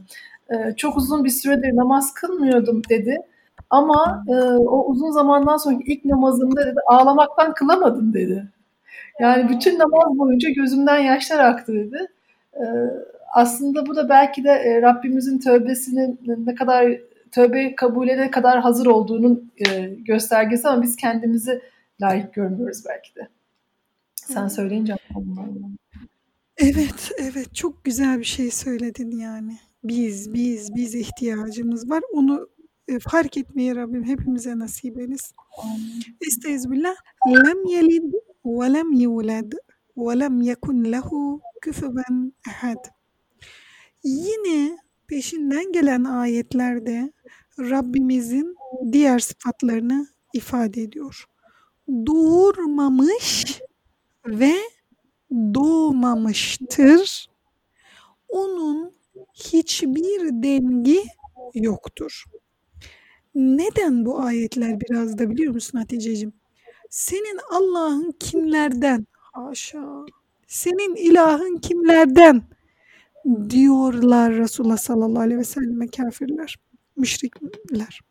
E, 0.50 0.75
çok 0.77 0.98
uzun 0.98 1.24
bir 1.24 1.29
süredir 1.29 1.75
namaz 1.75 2.13
kılmıyordum 2.13 2.81
dedi 2.89 3.17
ama 3.69 4.24
e, 4.29 4.33
o 4.53 4.86
uzun 4.86 5.12
zamandan 5.12 5.57
sonra 5.57 5.77
ilk 5.86 6.05
namazımda 6.05 6.65
dedi 6.65 6.79
ağlamaktan 6.88 7.53
kılamadım 7.53 8.13
dedi. 8.13 8.48
Yani 9.19 9.50
bütün 9.50 9.79
namaz 9.79 10.17
boyunca 10.17 10.50
gözümden 10.50 11.00
yaşlar 11.00 11.39
aktı 11.39 11.74
dedi. 11.74 12.07
E, 12.53 12.63
aslında 13.33 13.85
bu 13.85 13.95
da 13.95 14.09
belki 14.09 14.43
de 14.43 14.49
e, 14.49 14.81
Rabbimizin 14.81 15.39
tövbesinin 15.39 16.19
ne 16.45 16.55
kadar 16.55 16.91
tövbe 17.31 17.75
kabule 17.75 18.17
ne 18.17 18.31
kadar 18.31 18.61
hazır 18.61 18.85
olduğunun 18.85 19.51
e, 19.67 19.81
göstergesi 19.85 20.67
ama 20.67 20.81
biz 20.81 20.95
kendimizi 20.95 21.61
layık 22.01 22.33
görmüyoruz 22.33 22.83
belki 22.89 23.15
de. 23.15 23.27
Sen 24.15 24.47
söyleyince 24.47 24.95
Evet, 26.57 27.11
evet 27.17 27.55
çok 27.55 27.83
güzel 27.83 28.19
bir 28.19 28.23
şey 28.23 28.51
söyledin 28.51 29.11
yani. 29.11 29.57
Biz, 29.83 30.33
biz, 30.33 30.75
biz 30.75 30.95
ihtiyacımız 30.95 31.89
var. 31.89 32.01
Onu 32.13 32.47
e, 32.87 32.99
fark 32.99 33.37
etmeyi 33.37 33.75
Rabbim 33.75 34.03
hepimize 34.03 34.59
nasip 34.59 34.99
etsin. 34.99 35.35
Estağfirullah. 36.27 36.95
Lem 37.27 37.65
yelid 37.65 38.13
ve 38.45 38.73
lem 38.73 38.91
yulad 38.91 39.51
ve 39.97 40.19
lem 40.19 40.41
yekun 40.41 40.91
lehu 40.91 41.41
küfüben 41.61 42.33
ehad. 42.49 42.85
Yine 44.03 44.77
peşinden 45.07 45.72
gelen 45.72 46.03
ayetlerde 46.03 47.13
Rabbimizin 47.60 48.55
diğer 48.91 49.19
sıfatlarını 49.19 50.07
ifade 50.33 50.81
ediyor. 50.81 51.25
Doğurmamış 51.88 53.60
ve 54.25 54.53
doğmamıştır. 55.31 57.29
Onun 58.29 58.93
hiçbir 59.33 60.43
dengi 60.43 61.03
yoktur. 61.53 62.24
Neden 63.36 64.05
bu 64.05 64.19
ayetler 64.19 64.79
biraz 64.81 65.17
da 65.17 65.29
biliyor 65.29 65.53
musun 65.53 65.77
Hatice'cim? 65.77 66.33
Senin 66.89 67.39
Allah'ın 67.51 68.12
kimlerden? 68.19 69.07
Haşa. 69.13 70.05
Senin 70.48 70.95
ilahın 70.95 71.57
kimlerden? 71.57 72.43
Diyorlar 73.50 74.34
Resulullah 74.34 74.77
sallallahu 74.77 75.22
aleyhi 75.22 75.39
ve 75.39 75.44
selleme 75.44 75.88
kafirler, 75.88 76.56
müşrikler. 76.98 78.01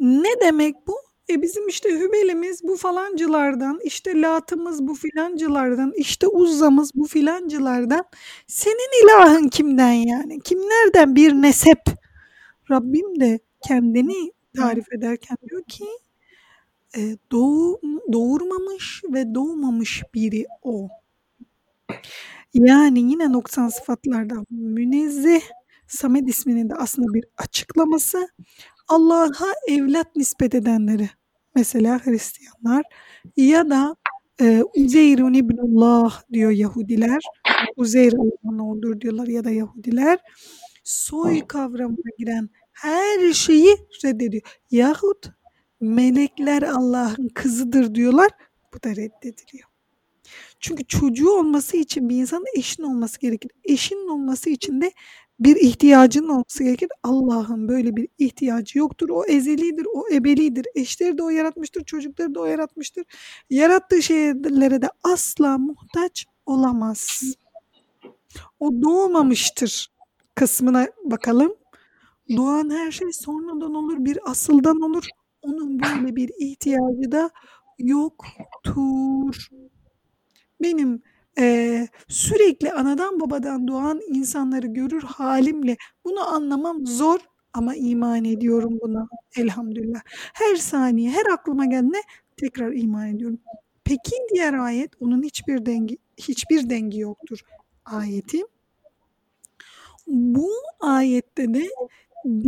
Ne 0.00 0.40
demek 0.40 0.74
bu? 0.86 0.96
E 1.30 1.42
bizim 1.42 1.68
işte 1.68 1.88
Hübelimiz 1.90 2.62
bu 2.62 2.76
falancılardan, 2.76 3.80
işte 3.84 4.20
Lat'ımız 4.20 4.86
bu 4.88 4.94
filancılardan, 4.94 5.92
işte 5.96 6.26
Uzza'mız 6.28 6.90
bu 6.94 7.06
filancılardan. 7.06 8.04
Senin 8.46 9.04
ilahın 9.04 9.48
kimden 9.48 9.92
yani? 9.92 10.40
Kimlerden 10.40 11.16
bir 11.16 11.32
nesep? 11.32 11.80
Rabbim 12.70 13.20
de 13.20 13.38
kendini 13.68 14.32
tarif 14.56 14.92
ederken 14.92 15.36
diyor 15.50 15.62
ki 15.68 15.84
e, 16.96 17.16
doğu, 17.32 17.80
doğurmamış 18.12 19.02
ve 19.12 19.34
doğmamış 19.34 20.02
biri 20.14 20.46
o. 20.62 20.88
Yani 22.60 23.00
yine 23.00 23.32
noksan 23.32 23.68
sıfatlardan 23.68 24.46
münezzeh, 24.50 25.40
Samet 25.88 26.28
isminin 26.28 26.70
de 26.70 26.74
aslında 26.74 27.14
bir 27.14 27.24
açıklaması. 27.38 28.28
Allah'a 28.88 29.52
evlat 29.68 30.16
nispet 30.16 30.54
edenleri 30.54 31.10
mesela 31.54 32.06
Hristiyanlar 32.06 32.82
ya 33.36 33.70
da 33.70 33.96
e, 34.40 34.62
Uzeyrun 34.76 35.34
ibnullah 35.34 36.22
diyor 36.32 36.50
Yahudiler. 36.50 37.22
Uzeyr 37.76 38.12
Allah'ın 38.12 38.58
oğludur 38.58 39.00
diyorlar 39.00 39.26
ya 39.26 39.44
da 39.44 39.50
Yahudiler. 39.50 40.18
Soy 40.84 41.46
kavramına 41.46 42.10
giren 42.18 42.48
her 42.72 43.32
şeyi 43.32 43.76
reddediyor. 44.04 44.42
Yahut 44.70 45.30
melekler 45.80 46.62
Allah'ın 46.62 47.28
kızıdır 47.34 47.94
diyorlar. 47.94 48.30
Bu 48.74 48.82
da 48.82 48.90
reddediliyor. 48.90 49.68
Çünkü 50.60 50.86
çocuğu 50.86 51.30
olması 51.30 51.76
için 51.76 52.08
bir 52.08 52.16
insanın 52.16 52.46
eşin 52.56 52.82
olması 52.82 53.20
gerekir. 53.20 53.50
Eşinin 53.64 54.08
olması 54.08 54.50
için 54.50 54.80
de 54.80 54.92
bir 55.40 55.56
ihtiyacının 55.56 56.28
olması 56.28 56.64
gerekir. 56.64 56.88
Allah'ın 57.02 57.68
böyle 57.68 57.96
bir 57.96 58.08
ihtiyacı 58.18 58.78
yoktur. 58.78 59.08
O 59.10 59.24
ezelidir, 59.24 59.86
o 59.94 60.04
ebelidir. 60.12 60.66
Eşleri 60.74 61.18
de 61.18 61.22
o 61.22 61.30
yaratmıştır, 61.30 61.84
çocukları 61.84 62.34
da 62.34 62.40
o 62.40 62.44
yaratmıştır. 62.46 63.04
Yarattığı 63.50 64.02
şeylere 64.02 64.82
de 64.82 64.90
asla 65.04 65.58
muhtaç 65.58 66.26
olamaz. 66.46 67.22
O 68.60 68.82
doğmamıştır. 68.82 69.90
kısmına 70.34 70.88
bakalım. 71.04 71.54
Doğan 72.36 72.70
her 72.70 72.92
şey 72.92 73.12
sonradan 73.12 73.74
olur, 73.74 73.96
bir 74.04 74.30
asıldan 74.30 74.80
olur. 74.80 75.04
Onun 75.42 75.80
böyle 75.80 76.16
bir 76.16 76.30
ihtiyacı 76.38 77.12
da 77.12 77.30
yoktur. 77.78 79.48
Benim 80.62 81.02
eee, 81.38 81.88
sürekli 82.08 82.72
anadan 82.72 83.20
babadan 83.20 83.68
doğan 83.68 84.00
insanları 84.08 84.66
görür 84.66 85.02
halimle 85.02 85.76
bunu 86.04 86.28
anlamam 86.34 86.86
zor 86.86 87.18
ama 87.52 87.74
iman 87.76 88.24
ediyorum 88.24 88.78
buna 88.82 89.08
elhamdülillah. 89.36 90.00
Her 90.34 90.56
saniye, 90.56 91.10
her 91.10 91.26
aklıma 91.32 91.64
gelene 91.66 92.02
tekrar 92.36 92.72
iman 92.72 93.08
ediyorum. 93.08 93.38
Peki 93.84 94.12
diğer 94.34 94.54
ayet 94.54 94.90
onun 95.00 95.22
hiçbir 95.22 95.66
dengi 95.66 95.98
hiçbir 96.18 96.70
dengi 96.70 96.98
yoktur 97.00 97.38
ayeti. 97.84 98.42
Bu 100.06 100.50
ayette 100.80 101.54
de 101.54 101.68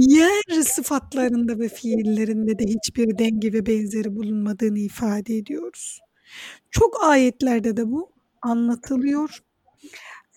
diğer 0.01 0.63
sıfatlarında 0.63 1.59
ve 1.59 1.69
fiillerinde 1.69 2.59
de 2.59 2.65
hiçbir 2.65 3.19
denge 3.19 3.53
ve 3.53 3.67
benzeri 3.67 4.17
bulunmadığını 4.17 4.79
ifade 4.79 5.37
ediyoruz. 5.37 6.01
Çok 6.71 7.05
ayetlerde 7.05 7.77
de 7.77 7.93
bu 7.93 8.11
anlatılıyor. 8.43 9.43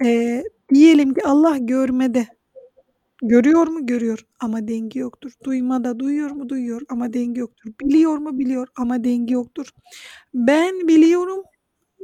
Eee, 0.04 0.44
diyelim 0.74 1.14
ki 1.14 1.22
Allah 1.26 1.58
görmede. 1.58 2.28
Görüyor 3.24 3.68
mu? 3.68 3.86
Görüyor 3.86 4.26
ama 4.40 4.68
dengi 4.68 5.00
yoktur. 5.00 5.32
Duymada 5.44 6.00
duyuyor 6.00 6.32
mu? 6.32 6.50
Duyuyor 6.50 6.82
ama 6.90 7.14
dengi 7.14 7.40
yoktur. 7.40 7.72
Biliyor 7.82 8.18
mu? 8.18 8.40
Biliyor 8.40 8.68
ama 8.78 9.04
dengi 9.04 9.34
yoktur. 9.34 9.70
Ben 10.34 10.88
biliyorum, 10.88 11.44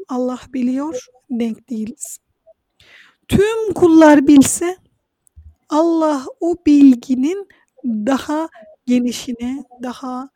Allah 0.10 0.40
biliyor, 0.54 1.06
denk 1.32 1.70
değiliz. 1.70 2.20
Tüm 3.28 3.74
kullar 3.76 4.28
bilse 4.28 4.78
Allah 5.70 6.26
o 6.40 6.56
bilginin 6.68 7.48
daha 7.86 8.50
genişine, 8.86 9.66
daha 9.84 10.30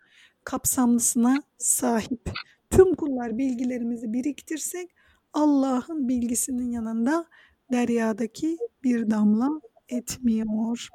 kapsamlısına 0.44 1.44
sahip. 1.58 2.32
Tüm 2.72 2.96
kullar 2.96 3.38
bilgilerimizi 3.38 4.14
biriktirsek 4.14 4.90
Allah'ın 5.34 6.08
bilgisinin 6.08 6.72
yanında 6.72 7.26
deryadaki 7.72 8.58
bir 8.84 9.10
damla 9.10 9.50
etmiyor. 9.90 10.90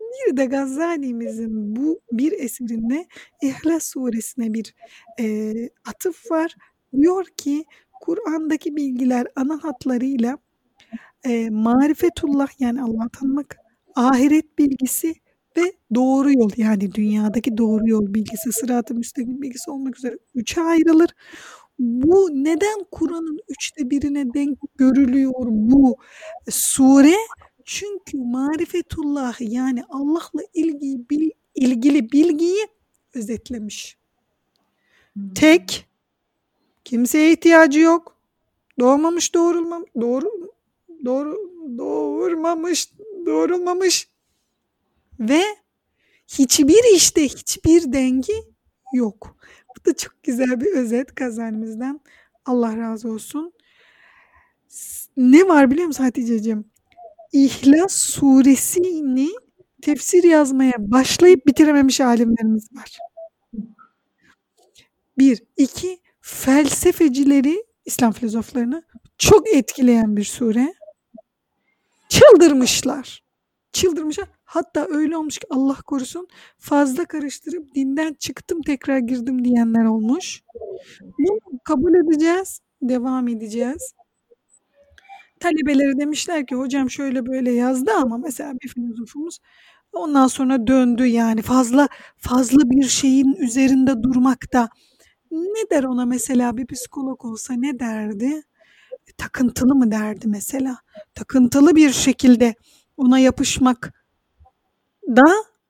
Bir 0.00 0.36
de 0.36 0.44
Gazali'mizin 0.46 1.76
bu 1.76 2.00
bir 2.12 2.32
eserinde 2.32 3.06
İhlas 3.42 3.84
suresine 3.84 4.54
bir 4.54 4.74
e, 5.20 5.54
atıf 5.86 6.30
var. 6.30 6.56
Diyor 6.96 7.24
ki 7.36 7.64
Kur'an'daki 8.00 8.76
bilgiler 8.76 9.26
ana 9.36 9.64
hatlarıyla 9.64 10.38
e, 11.24 11.50
marifetullah 11.50 12.48
yani 12.60 12.82
Allah'ı 12.82 13.08
tanımak, 13.08 13.58
ahiret 13.94 14.58
bilgisi 14.58 15.14
ve 15.56 15.72
doğru 15.94 16.32
yol 16.32 16.50
yani 16.56 16.94
dünyadaki 16.94 17.58
doğru 17.58 17.88
yol 17.88 18.14
bilgisi, 18.14 18.52
sırat-ı 18.52 18.94
müstakim 18.94 19.42
bilgisi 19.42 19.70
olmak 19.70 19.98
üzere 19.98 20.18
üçe 20.34 20.60
ayrılır. 20.60 21.10
Bu 21.78 22.28
neden 22.32 22.84
Kur'an'ın 22.90 23.38
üçte 23.48 23.90
birine 23.90 24.34
denk 24.34 24.58
görülüyor 24.76 25.46
bu 25.48 25.96
sure? 26.50 27.16
Çünkü 27.64 28.18
marifetullah 28.18 29.40
yani 29.40 29.84
Allah'la 29.88 30.42
ilgili, 30.54 31.10
bil, 31.10 31.30
ilgili 31.54 32.12
bilgiyi 32.12 32.66
özetlemiş. 33.14 33.96
Hmm. 35.12 35.34
Tek, 35.34 35.86
kimseye 36.84 37.32
ihtiyacı 37.32 37.80
yok. 37.80 38.16
Doğmamış, 38.80 39.34
doğrulmam, 39.34 39.84
doğru, 40.00 40.30
doğru, 41.04 41.50
doğurmamış, 41.78 42.92
doğrulmamış 43.26 44.11
ve 45.20 45.42
hiçbir 46.28 46.94
işte 46.94 47.24
hiçbir 47.24 47.92
dengi 47.92 48.34
yok. 48.94 49.36
Bu 49.76 49.90
da 49.90 49.96
çok 49.96 50.22
güzel 50.22 50.60
bir 50.60 50.72
özet 50.76 51.14
kazanımızdan. 51.14 52.00
Allah 52.46 52.76
razı 52.76 53.08
olsun. 53.08 53.52
Ne 55.16 55.48
var 55.48 55.70
biliyor 55.70 55.86
musun 55.86 56.04
Hatice'cim? 56.04 56.64
İhlas 57.32 57.92
suresini 57.92 59.28
tefsir 59.82 60.22
yazmaya 60.24 60.74
başlayıp 60.78 61.46
bitirememiş 61.46 62.00
alimlerimiz 62.00 62.68
var. 62.72 62.98
Bir. 65.18 65.42
iki 65.56 65.98
felsefecileri, 66.20 67.64
İslam 67.84 68.12
filozoflarını 68.12 68.82
çok 69.18 69.48
etkileyen 69.48 70.16
bir 70.16 70.24
sure. 70.24 70.74
Çıldırmışlar. 72.08 73.22
Çıldırmışlar. 73.72 74.28
Hatta 74.44 74.86
öyle 74.90 75.16
olmuş 75.16 75.38
ki 75.38 75.46
Allah 75.50 75.76
korusun 75.86 76.28
fazla 76.58 77.04
karıştırıp 77.04 77.74
dinden 77.74 78.14
çıktım 78.14 78.62
tekrar 78.62 78.98
girdim 78.98 79.44
diyenler 79.44 79.84
olmuş. 79.84 80.42
Bunu 81.18 81.38
kabul 81.64 81.94
edeceğiz, 81.94 82.60
devam 82.82 83.28
edeceğiz. 83.28 83.94
Talebeleri 85.40 85.98
demişler 86.00 86.46
ki 86.46 86.54
hocam 86.54 86.90
şöyle 86.90 87.26
böyle 87.26 87.52
yazdı 87.52 87.90
ama 87.92 88.18
mesela 88.18 88.52
bir 88.62 88.68
filozofumuz 88.68 89.38
ondan 89.92 90.26
sonra 90.26 90.66
döndü 90.66 91.06
yani 91.06 91.42
fazla 91.42 91.88
fazla 92.16 92.70
bir 92.70 92.82
şeyin 92.84 93.34
üzerinde 93.34 94.02
durmakta. 94.02 94.68
Ne 95.30 95.70
der 95.70 95.84
ona 95.84 96.06
mesela 96.06 96.56
bir 96.56 96.66
psikolog 96.66 97.24
olsa 97.24 97.54
ne 97.54 97.78
derdi? 97.78 98.42
Takıntılı 99.18 99.74
mı 99.74 99.90
derdi 99.90 100.28
mesela? 100.28 100.78
Takıntılı 101.14 101.76
bir 101.76 101.90
şekilde 101.92 102.54
ona 102.96 103.18
yapışmak 103.18 104.04
da 105.06 105.24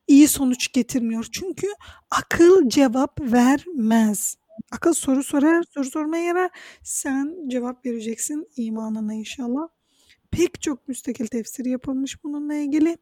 iyi 0.07 0.29
sonuç 0.29 0.73
getirmiyor. 0.73 1.27
Çünkü 1.33 1.67
akıl 2.11 2.69
cevap 2.69 3.21
vermez. 3.21 4.37
Akıl 4.73 4.93
soru 4.93 5.23
sorar, 5.23 5.65
soru 5.71 5.85
sormaya 5.85 6.25
yarar. 6.25 6.51
Sen 6.83 7.49
cevap 7.49 7.87
vereceksin 7.87 8.49
imanına 8.57 9.15
inşallah. 9.15 9.69
Pek 10.31 10.63
çok 10.63 10.89
müstakil 10.89 11.27
tefsiri 11.27 11.69
yapılmış 11.69 12.25
bununla 12.25 12.55
ilgili. 12.55 12.99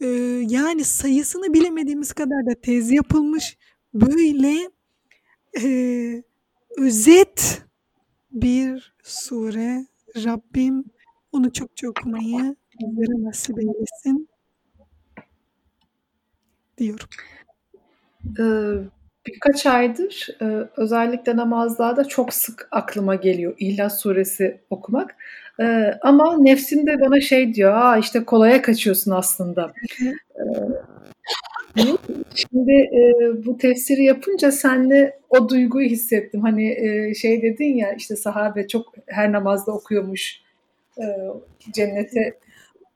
Ee, 0.00 0.06
yani 0.48 0.84
sayısını 0.84 1.54
bilemediğimiz 1.54 2.12
kadar 2.12 2.46
da 2.46 2.60
tez 2.60 2.90
yapılmış. 2.90 3.58
Böyle 3.94 4.70
e, 5.62 6.22
özet 6.76 7.62
bir 8.30 8.94
sure. 9.02 9.86
Rabbim 10.16 10.84
onu 11.32 11.52
çok 11.52 11.76
çok 11.76 11.90
okumayı 11.90 12.56
bizlere 12.80 13.24
nasip 13.24 13.58
eylesin 13.58 14.28
diyorum. 16.78 17.08
Ee, 18.38 18.44
birkaç 19.26 19.66
aydır 19.66 20.28
e, 20.42 20.68
özellikle 20.76 21.36
namazlarda 21.36 22.04
çok 22.04 22.34
sık 22.34 22.68
aklıma 22.70 23.14
geliyor 23.14 23.54
İhlas 23.58 24.00
Suresi 24.00 24.60
okumak. 24.70 25.16
Ee, 25.60 25.94
ama 26.02 26.38
nefsim 26.38 26.86
de 26.86 27.00
bana 27.00 27.20
şey 27.20 27.54
diyor, 27.54 27.72
Aa, 27.74 27.98
işte 27.98 28.24
kolaya 28.24 28.62
kaçıyorsun 28.62 29.10
aslında. 29.10 29.72
Ee, 30.36 30.42
şimdi 32.34 32.72
e, 32.72 33.02
bu 33.46 33.58
tefsiri 33.58 34.04
yapınca 34.04 34.52
senle 34.52 35.18
o 35.30 35.48
duyguyu 35.48 35.88
hissettim. 35.88 36.42
Hani 36.42 36.70
e, 36.70 37.14
şey 37.14 37.42
dedin 37.42 37.74
ya 37.76 37.92
işte 37.92 38.16
sahabe 38.16 38.68
çok 38.68 38.94
her 39.06 39.32
namazda 39.32 39.72
okuyormuş 39.72 40.40
e, 40.98 41.04
cennete 41.72 42.38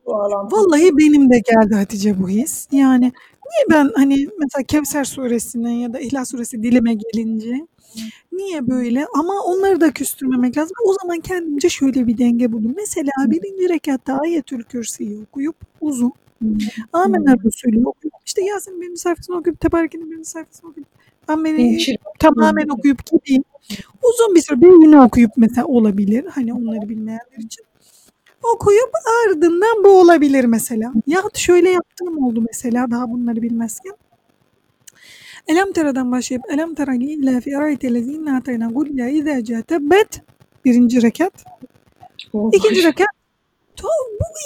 bağlantılı. 0.09 0.59
Vallahi 0.61 0.97
benim 0.99 1.31
de 1.31 1.39
geldi 1.39 1.75
Hatice 1.75 2.23
bu 2.23 2.29
his. 2.29 2.69
Yani 2.73 3.13
niye 3.51 3.65
ben 3.71 3.91
hani 3.95 4.29
mesela 4.39 4.63
Kevser 4.63 5.05
suresine 5.05 5.81
ya 5.81 5.93
da 5.93 6.01
İhlas 6.01 6.31
suresi 6.31 6.63
dilime 6.63 6.95
gelince 6.95 7.67
niye 8.33 8.69
böyle 8.69 9.07
ama 9.15 9.35
onları 9.45 9.81
da 9.81 9.91
küstürmemek 9.91 10.59
lazım. 10.59 10.77
O 10.85 10.95
zaman 11.01 11.21
kendimce 11.21 11.69
şöyle 11.69 12.07
bir 12.07 12.19
denge 12.19 12.53
buldum. 12.53 12.73
Mesela 12.77 13.11
birinci 13.27 13.69
rekatta 13.69 14.19
ayetül 14.19 14.63
kürsüyü 14.63 15.23
okuyup 15.23 15.57
uzun. 15.81 16.13
Amener 16.93 17.37
Resulü 17.45 17.87
okuyup 17.87 18.15
işte 18.27 18.45
Yasin 18.45 18.81
birinci 18.81 19.01
sayfasını 19.01 19.37
okuyup 19.37 19.61
Tebarik'in 19.61 20.11
birinci 20.11 20.31
sayfasını 20.31 20.71
okuyup 20.71 20.89
ben 21.29 21.45
beni 21.45 21.79
tamamen 22.19 22.69
okuyup 22.69 22.99
gideyim. 23.07 23.45
Uzun 24.03 24.35
bir 24.35 24.41
süre 24.41 24.61
birini 24.61 25.01
okuyup 25.01 25.31
mesela 25.37 25.67
olabilir. 25.67 26.25
Hani 26.25 26.55
onları 26.55 26.89
bilmeyenler 26.89 27.39
için 27.39 27.65
okuyup 28.43 28.91
ardından 29.27 29.85
bu 29.85 30.01
olabilir 30.01 30.45
mesela. 30.45 30.93
Ya 31.07 31.23
şöyle 31.35 31.71
yaptığım 31.71 32.25
oldu 32.25 32.45
mesela 32.47 32.91
daha 32.91 33.11
bunları 33.11 33.43
bilmezken. 33.43 33.93
Elem 35.49 35.73
teradan 35.73 36.13
başlayıp 36.13 36.43
elem 36.51 36.75
tera 36.75 36.95
illa 36.95 37.41
fi 37.41 37.57
araytellezine 37.57 38.37
atayna 38.37 38.73
kul 38.75 38.87
ya 38.99 39.09
izâ 39.09 39.45
cetebbet 39.45 40.23
birinci 40.65 41.03
rekat. 41.03 41.45
Oh. 42.33 42.51
İkinci 42.53 42.85
rekat 42.85 43.07
bu 43.83 43.89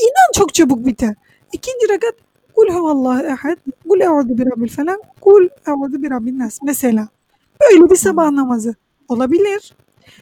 inan 0.03 0.33
çok 0.35 0.55
çabuk 0.55 0.87
biter. 0.87 1.15
İkinci 1.53 1.89
rekat 1.89 2.15
kul 2.55 2.69
huvallahu 2.69 3.27
ehad 3.27 3.57
kul 3.89 4.01
e'udu 4.01 4.39
bi 4.39 4.47
rabbil 4.47 4.69
felak 4.69 5.01
kul 5.21 5.49
e'udu 5.67 6.03
bi 6.03 6.11
rabbin 6.11 6.39
nas 6.39 6.59
mesela. 6.63 7.09
Böyle 7.61 7.91
bir 7.91 7.97
sabah 7.97 8.31
namazı 8.31 8.75
olabilir. 9.09 9.75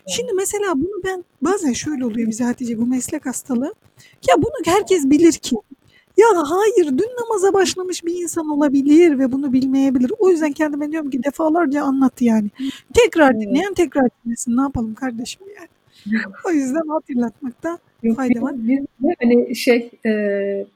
Şimdi 0.08 0.32
mesela 0.32 0.74
bunu 0.74 1.02
ben 1.04 1.24
bazen 1.42 1.72
şöyle 1.72 2.04
oluyor 2.04 2.28
bize 2.28 2.44
Hatice 2.44 2.78
bu 2.78 2.86
meslek 2.86 3.26
hastalığı. 3.26 3.74
Ya 4.28 4.34
bunu 4.38 4.74
herkes 4.74 5.04
bilir 5.04 5.32
ki. 5.32 5.56
Ya 6.16 6.26
hayır 6.34 6.98
dün 6.98 7.10
namaza 7.20 7.52
başlamış 7.52 8.04
bir 8.04 8.22
insan 8.22 8.48
olabilir 8.48 9.18
ve 9.18 9.32
bunu 9.32 9.52
bilmeyebilir. 9.52 10.12
O 10.18 10.30
yüzden 10.30 10.52
kendime 10.52 10.92
diyorum 10.92 11.10
ki 11.10 11.22
defalarca 11.22 11.82
anlat 11.82 12.22
yani. 12.22 12.48
Tekrar 12.94 13.40
dinleyen 13.40 13.74
tekrar 13.74 14.08
dinlesin. 14.24 14.56
Ne 14.56 14.60
yapalım 14.60 14.94
kardeşim 14.94 15.42
yani. 15.56 15.68
O 16.46 16.50
yüzden 16.50 16.88
hatırlatmakta 16.88 17.78
fayda 18.16 18.42
var. 18.42 18.54
Biz, 18.56 18.78
biz 19.00 19.14
hani 19.20 19.56
şey 19.56 19.90
e, 20.06 20.66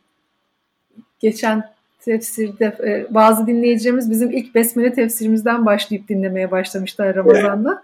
geçen 1.21 1.64
tefsirde 2.01 2.64
e, 2.64 3.14
bazı 3.14 3.47
dinleyicilerimiz 3.47 4.11
bizim 4.11 4.31
ilk 4.31 4.55
besmele 4.55 4.93
tefsirimizden 4.93 5.67
başlayıp 5.67 6.09
dinlemeye 6.09 6.51
başlamışlar 6.51 7.14
Ramazan'da. 7.14 7.83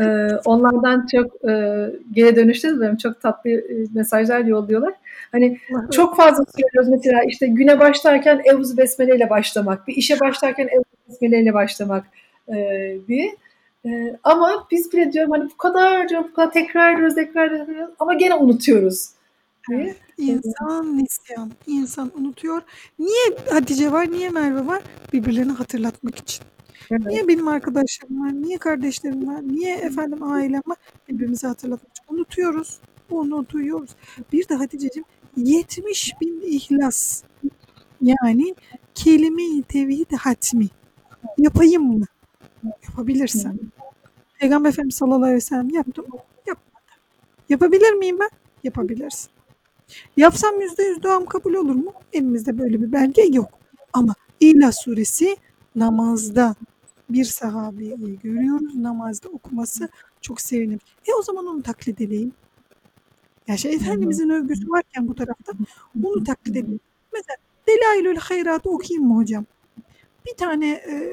Ee, 0.00 0.28
onlardan 0.44 1.06
çok 1.12 1.50
e, 1.50 1.86
geri 2.12 2.36
dönüşte 2.36 2.80
de 2.80 2.96
çok 3.02 3.20
tatlı 3.20 3.50
e, 3.50 3.86
mesajlar 3.94 4.40
yolluyorlar. 4.40 4.94
Hani 5.32 5.58
çok 5.92 6.16
fazla 6.16 6.44
söylüyoruz 6.56 6.88
mesela 6.88 7.22
işte 7.28 7.46
güne 7.46 7.80
başlarken 7.80 8.42
Evuz 8.44 8.78
Besmele 8.78 9.16
ile 9.16 9.30
başlamak, 9.30 9.88
bir 9.88 9.96
işe 9.96 10.20
başlarken 10.20 10.68
Evuz 10.68 10.84
Besmele 11.08 11.42
ile 11.42 11.54
başlamak 11.54 12.04
e, 12.48 12.54
diye. 13.08 13.36
E, 13.86 14.16
ama 14.24 14.66
biz 14.70 14.92
bile 14.92 15.12
diyorum 15.12 15.32
hani 15.32 15.50
bu 15.50 15.56
kadar 15.56 16.08
diyorum, 16.08 16.28
bu 16.30 16.34
kadar 16.34 16.52
tekrar 16.52 16.94
ediyoruz, 16.94 17.14
tekrar 17.14 17.50
ediyoruz 17.50 17.94
ama 17.98 18.14
gene 18.14 18.34
unutuyoruz. 18.34 19.08
Evet. 19.72 19.96
İnsan 20.18 20.98
nisyan. 20.98 21.52
İnsan 21.66 22.10
unutuyor. 22.14 22.62
Niye 22.98 23.36
Hatice 23.50 23.92
var, 23.92 24.10
niye 24.10 24.30
Merve 24.30 24.66
var? 24.66 24.82
Birbirlerini 25.12 25.52
hatırlatmak 25.52 26.18
için. 26.18 26.44
Evet. 26.90 27.06
Niye 27.06 27.28
benim 27.28 27.48
arkadaşlarım 27.48 28.24
var, 28.24 28.32
niye 28.32 28.58
kardeşlerim 28.58 29.26
var, 29.28 29.42
niye 29.42 29.76
efendim 29.76 30.22
ailem 30.22 30.62
var? 30.66 30.76
Birbirimizi 31.08 31.46
hatırlatmak 31.46 31.90
için. 31.90 32.14
Unutuyoruz. 32.14 32.78
Unutuyoruz. 33.10 33.90
Bir 34.32 34.48
de 34.48 34.54
Hatice'cim 34.54 35.04
70 35.36 36.12
bin 36.20 36.40
ihlas. 36.40 37.22
Yani 38.02 38.54
kelime-i 38.94 39.62
tevhid 39.62 40.12
hatmi. 40.12 40.68
Yapayım 41.38 41.98
mı? 41.98 42.04
Yapabilirsen. 42.88 43.58
Peygamber 44.40 44.68
Efendimiz 44.68 44.94
sallallahu 44.94 45.22
aleyhi 45.22 45.36
ve 45.36 45.40
sellem 45.40 45.70
yaptım. 45.70 46.06
Yapmadı. 46.46 46.84
Yapabilir 47.48 47.92
miyim 47.92 48.18
ben? 48.20 48.30
Yapabilirsin. 48.64 49.33
Yapsam 50.16 50.60
yüzde 50.60 50.82
yüz 50.82 51.02
duam 51.02 51.26
kabul 51.26 51.54
olur 51.54 51.74
mu? 51.74 51.92
Elimizde 52.12 52.58
böyle 52.58 52.82
bir 52.82 52.92
belge 52.92 53.22
yok. 53.22 53.48
Ama 53.92 54.14
İhlas 54.40 54.76
suresi 54.84 55.36
namazda 55.76 56.54
bir 57.10 57.24
sahabeyi 57.24 58.18
görüyoruz. 58.22 58.74
Namazda 58.76 59.28
okuması 59.28 59.88
çok 60.20 60.40
sevinirim. 60.40 60.80
E 61.06 61.14
o 61.18 61.22
zaman 61.22 61.46
onu 61.46 61.62
taklit 61.62 62.00
edeyim. 62.00 62.32
Yani 63.48 63.58
şey, 63.58 63.74
Efendimizin 63.74 64.28
övgüsü 64.28 64.68
varken 64.68 65.08
bu 65.08 65.14
tarafta 65.14 65.52
onu 66.04 66.24
taklit 66.24 66.56
edeyim. 66.56 66.80
Mesela 67.12 67.36
Delailül 67.68 68.16
Hayrat'ı 68.16 68.70
okuyayım 68.70 69.08
mı 69.08 69.14
hocam? 69.14 69.44
Bir 70.26 70.34
tane 70.36 70.70
e, 70.70 71.12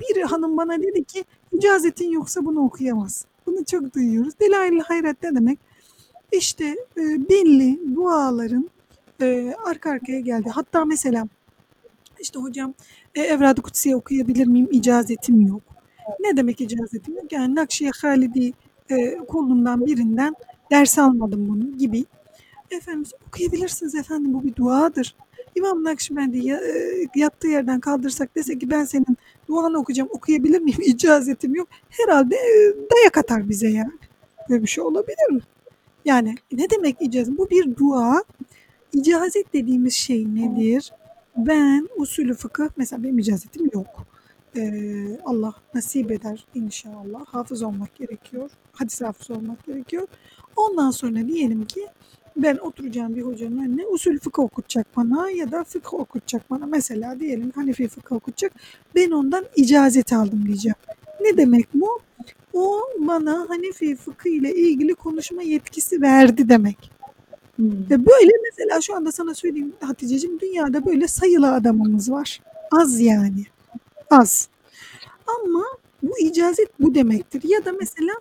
bir 0.00 0.22
hanım 0.22 0.56
bana 0.56 0.82
dedi 0.82 1.04
ki 1.04 1.24
icazetin 1.52 2.10
yoksa 2.10 2.44
bunu 2.44 2.60
okuyamaz. 2.60 3.26
Bunu 3.46 3.64
çok 3.64 3.94
duyuyoruz. 3.94 4.34
Delailül 4.40 4.80
Hayrat 4.80 5.22
ne 5.22 5.34
demek? 5.34 5.58
İşte 6.32 6.64
e, 6.96 7.02
belli 7.28 7.94
duaların 7.94 8.70
e, 9.22 9.54
arka 9.64 9.90
arkaya 9.90 10.20
geldi. 10.20 10.48
Hatta 10.48 10.84
mesela 10.84 11.28
işte 12.20 12.38
hocam 12.38 12.74
e, 13.14 13.20
Evrad-ı 13.20 13.62
Kutsiye 13.62 13.96
okuyabilir 13.96 14.46
miyim? 14.46 14.68
İcazetim 14.70 15.40
yok. 15.40 15.62
Ne 16.20 16.36
demek 16.36 16.60
icazetim 16.60 17.16
yok? 17.16 17.32
Yani 17.32 17.54
Nakşiye 17.54 17.90
Halidi 18.02 18.52
e, 18.90 19.16
kolundan 19.16 19.86
birinden 19.86 20.34
ders 20.70 20.98
almadım 20.98 21.48
bunu 21.48 21.78
gibi. 21.78 22.04
Efendimiz 22.70 23.12
okuyabilirsiniz 23.28 23.94
efendim 23.94 24.34
bu 24.34 24.44
bir 24.44 24.56
duadır. 24.56 25.16
İmam 25.54 25.84
Nakşibendi 25.84 26.50
e, 26.50 26.60
yattığı 27.16 27.48
yerden 27.48 27.80
kaldırsak 27.80 28.36
dese 28.36 28.58
ki 28.58 28.70
ben 28.70 28.84
senin 28.84 29.16
duanı 29.48 29.78
okuyacağım 29.78 30.08
okuyabilir 30.12 30.60
miyim? 30.60 30.80
İcazetim 30.82 31.54
yok. 31.54 31.68
Herhalde 31.88 32.36
e, 32.36 32.74
dayak 32.94 33.18
atar 33.18 33.48
bize 33.48 33.68
yani. 33.68 33.92
Böyle 34.50 34.62
bir 34.62 34.68
şey 34.68 34.84
olabilir 34.84 35.30
mi? 35.30 35.40
Yani 36.06 36.34
ne 36.52 36.70
demek 36.70 36.96
icazet? 37.00 37.38
Bu 37.38 37.50
bir 37.50 37.76
dua. 37.76 38.24
İcazet 38.92 39.52
dediğimiz 39.52 39.94
şey 39.94 40.24
nedir? 40.34 40.92
Ben 41.36 41.88
usulü 41.96 42.34
fıkıh 42.34 42.68
mesela 42.76 43.02
benim 43.02 43.18
icazetim 43.18 43.70
yok. 43.72 44.06
Ee, 44.56 45.18
Allah 45.24 45.54
nasip 45.74 46.10
eder 46.10 46.46
inşallah. 46.54 47.24
Hafız 47.26 47.62
olmak 47.62 47.94
gerekiyor. 47.94 48.50
Hadis 48.72 49.00
hafız 49.00 49.30
olmak 49.30 49.66
gerekiyor. 49.66 50.06
Ondan 50.56 50.90
sonra 50.90 51.28
diyelim 51.28 51.64
ki 51.64 51.86
ben 52.36 52.56
oturacağım 52.56 53.16
bir 53.16 53.22
hocanın 53.22 53.58
önüne 53.58 53.86
usul 53.86 54.18
fıkıh 54.18 54.42
okutacak 54.42 54.96
bana 54.96 55.30
ya 55.30 55.52
da 55.52 55.64
fıkıh 55.64 55.94
okutacak 55.94 56.50
bana. 56.50 56.66
Mesela 56.66 57.20
diyelim 57.20 57.50
Hanefi 57.54 57.88
fıkıh 57.88 58.16
okutacak. 58.16 58.52
Ben 58.94 59.10
ondan 59.10 59.44
icazet 59.56 60.12
aldım 60.12 60.46
diyeceğim. 60.46 60.76
Ne 61.20 61.36
demek 61.36 61.66
bu? 61.74 62.00
O 62.56 62.80
bana 62.98 63.46
Hanefi 63.48 63.96
fıkıh 63.96 64.30
ile 64.30 64.54
ilgili 64.54 64.94
konuşma 64.94 65.42
yetkisi 65.42 66.02
verdi 66.02 66.48
demek. 66.48 66.90
Hmm. 67.56 67.90
Ve 67.90 68.06
böyle 68.06 68.32
mesela 68.44 68.80
şu 68.80 68.96
anda 68.96 69.12
sana 69.12 69.34
söyleyeyim 69.34 69.72
Hatice'cim 69.80 70.40
dünyada 70.40 70.86
böyle 70.86 71.08
sayılı 71.08 71.52
adamımız 71.52 72.10
var. 72.10 72.40
Az 72.72 73.00
yani. 73.00 73.44
Az. 74.10 74.48
Ama 75.26 75.64
bu 76.02 76.18
icazet 76.18 76.80
bu 76.80 76.94
demektir. 76.94 77.42
Ya 77.44 77.64
da 77.64 77.72
mesela 77.72 78.12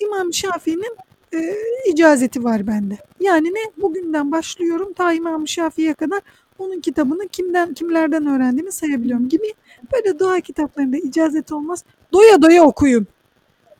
İmam 0.00 0.32
Şafii'nin 0.32 0.96
e, 1.34 1.54
icazeti 1.90 2.44
var 2.44 2.66
bende. 2.66 2.98
Yani 3.20 3.48
ne? 3.48 3.82
Bugünden 3.82 4.32
başlıyorum 4.32 4.92
ta 4.92 5.12
İmam 5.12 5.48
Şafii'ye 5.48 5.94
kadar 5.94 6.20
onun 6.58 6.80
kitabını 6.80 7.28
kimden 7.28 7.74
kimlerden 7.74 8.26
öğrendiğimi 8.26 8.72
sayabiliyorum 8.72 9.28
gibi. 9.28 9.54
Böyle 9.92 10.18
dua 10.18 10.40
kitaplarında 10.40 10.96
icazet 10.96 11.52
olmaz. 11.52 11.84
Doya 12.12 12.42
doya 12.42 12.64
okuyun. 12.64 13.06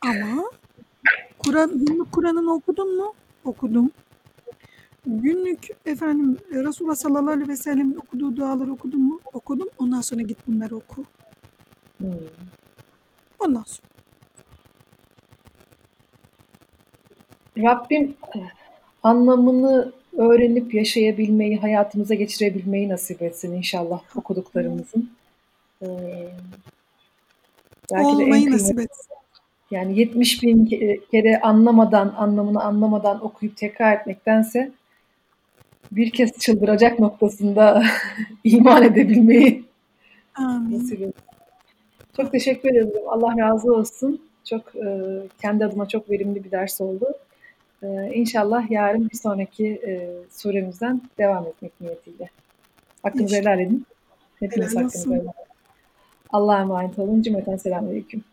Ama 0.05 0.43
Kur'an 1.39 1.85
günlük 1.85 2.11
Kur'an'ını 2.11 2.53
okudun 2.53 2.97
mu? 2.97 3.13
Okudum. 3.45 3.91
Günlük 5.05 5.67
efendim 5.85 6.37
Resulullah 6.51 6.95
sallallahu 6.95 7.31
aleyhi 7.31 7.49
ve 7.49 7.55
sellem'in 7.55 7.95
okuduğu 7.95 8.35
duaları 8.35 8.73
okudun 8.73 9.01
mu? 9.01 9.19
Okudum. 9.33 9.67
Ondan 9.79 10.01
sonra 10.01 10.21
git 10.21 10.47
bunları 10.47 10.75
oku. 10.75 11.05
Hmm. 11.97 12.09
Ondan 13.39 13.63
sonra. 13.63 13.85
Rabbim 17.57 18.15
anlamını 19.03 19.93
öğrenip 20.17 20.73
yaşayabilmeyi, 20.73 21.57
hayatımıza 21.57 22.13
geçirebilmeyi 22.13 22.89
nasip 22.89 23.21
etsin 23.21 23.53
inşallah 23.53 24.01
okuduklarımızın. 24.15 25.09
Ee, 25.81 25.87
belki 27.93 28.07
Olmayı 28.07 28.45
de 28.45 28.47
en 28.47 28.51
nasip 28.51 28.79
etsin. 28.79 29.14
Yani 29.71 29.99
70 29.99 30.43
bin 30.43 30.65
kere 31.11 31.41
anlamadan, 31.41 32.13
anlamını 32.17 32.63
anlamadan 32.63 33.25
okuyup 33.25 33.57
tekrar 33.57 33.93
etmektense 33.93 34.71
bir 35.91 36.11
kez 36.11 36.39
çıldıracak 36.39 36.99
noktasında 36.99 37.83
iman 38.43 38.83
edebilmeyi 38.83 39.65
Amin. 40.35 41.13
Çok 42.17 42.31
teşekkür 42.31 42.69
ederim. 42.69 42.91
Allah 43.07 43.37
razı 43.37 43.73
olsun. 43.73 44.21
Çok 44.43 44.75
e, 44.75 45.11
kendi 45.41 45.65
adıma 45.65 45.87
çok 45.87 46.09
verimli 46.09 46.43
bir 46.43 46.51
ders 46.51 46.81
oldu. 46.81 47.05
E, 47.83 48.11
inşallah 48.13 48.71
yarın 48.71 49.09
bir 49.09 49.17
sonraki 49.17 49.67
e, 49.67 50.09
suremizden 50.31 51.01
devam 51.17 51.47
etmek 51.47 51.81
niyetiyle. 51.81 52.29
Hakkınızı 53.03 53.35
helal 53.35 53.59
edin. 53.59 53.85
Hepiniz 54.39 54.75
hakkınızı 54.75 55.09
helal 55.09 55.19
edin. 55.19 55.31
Allah'a 56.29 56.61
emanet 56.61 56.99
olun. 56.99 57.21
Cümleten 57.21 57.57
selamünaleyküm. 57.57 58.23